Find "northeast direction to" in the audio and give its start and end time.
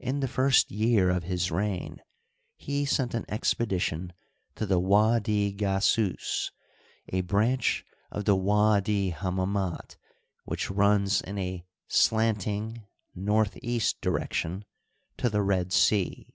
13.14-15.30